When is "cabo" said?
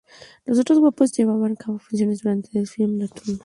1.55-1.77